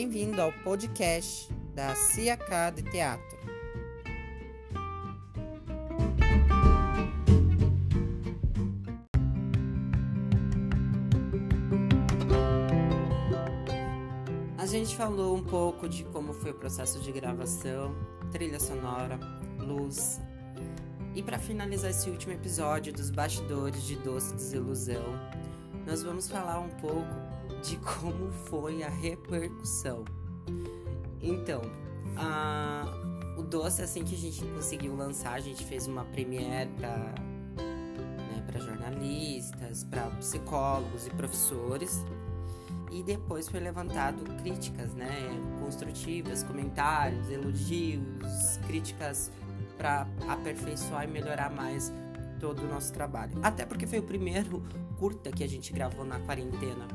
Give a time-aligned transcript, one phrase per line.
[0.00, 3.36] Bem-vindo ao podcast da CIAK de Teatro.
[14.56, 17.92] A gente falou um pouco de como foi o processo de gravação,
[18.30, 19.18] trilha sonora,
[19.58, 20.20] luz.
[21.12, 25.18] E para finalizar esse último episódio dos bastidores de Doce Desilusão,
[25.84, 27.27] nós vamos falar um pouco
[27.62, 30.04] de como foi a repercussão.
[31.20, 31.62] Então,
[32.16, 32.84] a,
[33.36, 38.60] o doce, assim que a gente conseguiu lançar, a gente fez uma premiere para né,
[38.60, 42.04] jornalistas, para psicólogos e professores.
[42.90, 45.10] E depois foi levantado críticas, né,
[45.60, 49.30] construtivas, comentários, elogios, críticas
[49.76, 51.92] para aperfeiçoar e melhorar mais
[52.40, 53.32] todo o nosso trabalho.
[53.42, 54.62] Até porque foi o primeiro
[54.98, 56.88] curta que a gente gravou na quarentena,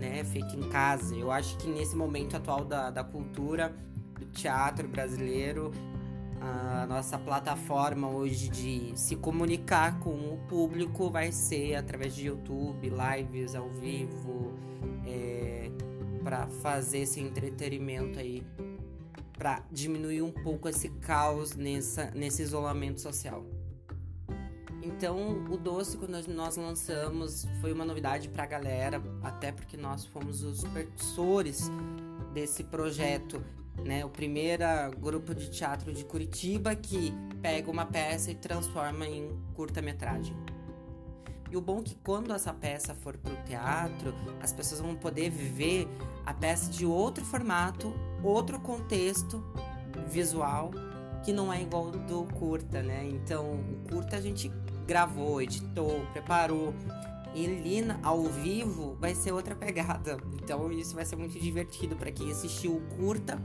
[0.00, 0.24] né?
[0.24, 1.14] Feito em casa.
[1.14, 3.76] Eu acho que nesse momento atual da, da cultura,
[4.18, 5.70] do teatro brasileiro,
[6.40, 12.90] a nossa plataforma hoje de se comunicar com o público vai ser através de YouTube,
[12.90, 14.54] lives ao vivo,
[15.06, 15.70] é,
[16.24, 18.42] para fazer esse entretenimento aí,
[19.36, 23.44] para diminuir um pouco esse caos nessa, nesse isolamento social.
[24.96, 30.04] Então, o doce, quando nós lançamos, foi uma novidade para a galera, até porque nós
[30.04, 31.70] fomos os percussores
[32.34, 33.42] desse projeto,
[33.84, 34.04] né?
[34.04, 34.64] O primeiro
[34.98, 40.36] grupo de teatro de Curitiba que pega uma peça e transforma em curta-metragem.
[41.50, 44.94] E o bom é que quando essa peça for para o teatro, as pessoas vão
[44.94, 45.88] poder ver
[46.26, 49.42] a peça de outro formato, outro contexto
[50.08, 50.70] visual
[51.22, 53.08] que não é igual do curta, né?
[53.08, 54.50] Então, o curta a gente
[54.86, 56.74] gravou, editou, preparou.
[57.32, 60.18] E Lina ao vivo vai ser outra pegada.
[60.42, 63.38] Então isso vai ser muito divertido para quem assistiu o curta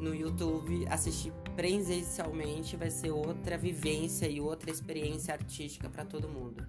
[0.00, 6.66] no YouTube, assistir presencialmente vai ser outra vivência e outra experiência artística para todo mundo.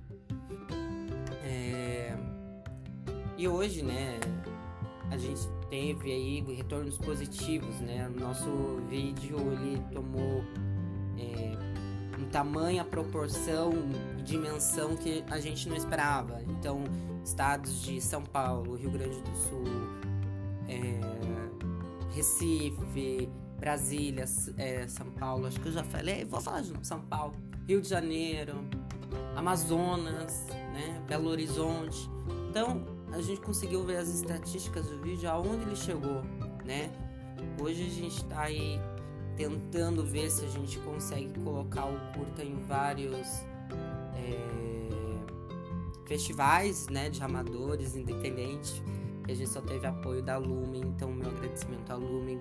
[1.43, 2.15] É...
[3.37, 4.19] E hoje, né,
[5.09, 5.41] a gente
[5.73, 8.07] teve aí retornos positivos, né?
[8.19, 10.43] Nosso vídeo ele tomou
[11.17, 13.71] é, um tamanho, proporção
[14.19, 16.43] e dimensão que a gente não esperava.
[16.43, 16.83] Então,
[17.25, 19.63] estados de São Paulo, Rio Grande do Sul,
[20.69, 23.27] é, Recife,
[23.59, 24.25] Brasília,
[24.59, 27.33] é, São Paulo, acho que eu já falei, vou falar de São Paulo,
[27.67, 28.63] Rio de Janeiro,
[29.35, 32.07] Amazonas, né, Belo Horizonte.
[32.47, 36.23] Então, a gente conseguiu ver as estatísticas do vídeo aonde ele chegou,
[36.65, 36.91] né?
[37.61, 38.79] Hoje a gente está aí
[39.37, 43.27] tentando ver se a gente consegue colocar o curta em vários
[44.15, 44.37] é,
[46.05, 48.81] festivais, né, de amadores independentes.
[49.27, 52.39] E a gente só teve apoio da Lumen, então meu agradecimento à Lumen.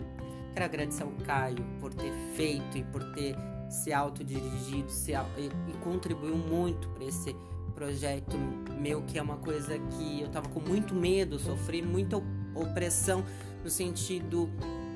[0.55, 3.37] Quero agradecer ao Caio por ter feito e por ter
[3.71, 7.37] se autodirigido se, e, e contribuiu muito para esse
[7.82, 8.38] projeto
[8.78, 12.22] meu, que é uma coisa que eu tava com muito medo, sofri muita
[12.54, 13.25] opressão
[13.65, 14.48] no sentido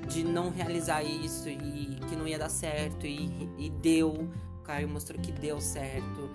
[0.09, 4.13] de não realizar isso e que não ia dar certo e, e deu.
[4.61, 6.31] O Caio mostrou que deu certo.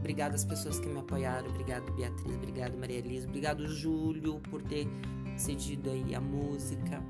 [0.00, 1.48] Obrigado às pessoas que me apoiaram.
[1.48, 2.34] Obrigado, Beatriz.
[2.34, 3.28] Obrigado, Maria Elisa.
[3.28, 4.88] Obrigado, Júlio, por ter
[5.36, 7.00] cedido aí a música.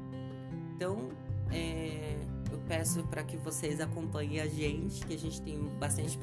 [0.76, 1.08] Então,
[1.50, 2.18] é,
[2.72, 6.18] peço para que vocês acompanhem a gente, que a gente tem bastante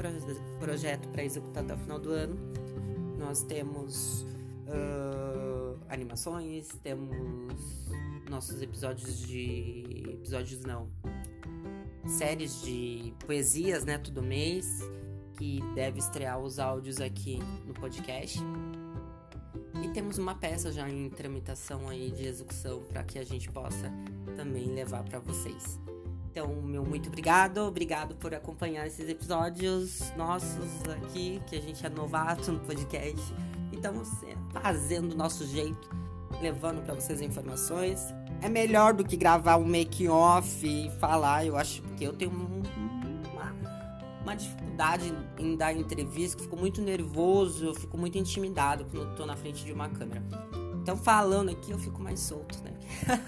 [0.59, 2.35] projeto para executar até o final do ano.
[3.19, 4.25] Nós temos
[4.65, 7.15] uh, animações, temos
[8.27, 10.07] nossos episódios de.
[10.11, 10.89] episódios não.
[12.07, 13.99] séries de poesias, né?
[13.99, 14.81] Todo mês.
[15.37, 17.37] Que deve estrear os áudios aqui
[17.67, 18.39] no podcast.
[19.83, 23.93] E temos uma peça já em tramitação aí de execução para que a gente possa
[24.35, 25.79] também levar para vocês.
[26.31, 31.89] Então, meu muito obrigado, obrigado por acompanhar esses episódios nossos aqui, que a gente é
[31.89, 33.33] novato no podcast.
[33.71, 34.09] E estamos
[34.51, 35.89] fazendo do nosso jeito,
[36.39, 38.13] levando para vocês informações.
[38.43, 42.29] É melhor do que gravar um make off e falar, eu acho, porque eu tenho
[42.29, 43.55] uma,
[44.21, 49.65] uma dificuldade em dar entrevista, fico muito nervoso, fico muito intimidado quando estou na frente
[49.65, 50.23] de uma câmera.
[50.75, 52.71] Então, falando aqui, eu fico mais solto, né?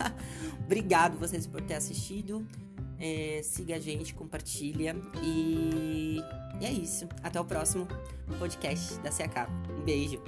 [0.63, 2.47] Obrigado vocês por ter assistido.
[3.03, 6.21] É, siga a gente, compartilha e...
[6.59, 7.09] e é isso.
[7.23, 7.87] Até o próximo
[8.37, 9.49] podcast da CAK.
[9.71, 10.21] Um beijo.